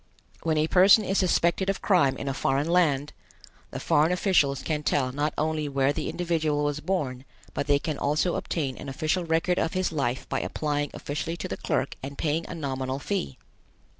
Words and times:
When 0.41 0.57
a 0.57 0.65
person 0.65 1.03
is 1.05 1.19
suspected 1.19 1.69
of 1.69 1.83
crime 1.83 2.17
in 2.17 2.27
a 2.27 2.33
foreign 2.33 2.67
land, 2.71 3.13
the 3.69 3.79
foreign 3.79 4.11
officials 4.11 4.63
can 4.63 4.81
tell 4.81 5.11
not 5.11 5.31
only 5.37 5.69
where 5.69 5.93
the 5.93 6.09
individual 6.09 6.63
was 6.63 6.79
born, 6.79 7.23
but 7.53 7.67
they 7.67 7.77
can 7.77 7.99
also 7.99 8.33
obtain 8.33 8.77
an 8.79 8.89
official 8.89 9.25
record 9.25 9.59
of 9.59 9.73
his 9.73 9.91
life 9.91 10.27
by 10.27 10.39
applying 10.39 10.89
officially 10.95 11.37
to 11.37 11.47
the 11.47 11.55
clerk 11.55 11.97
and 12.01 12.17
paying 12.17 12.47
a 12.49 12.55
nominal 12.55 12.97
fee. 12.97 13.37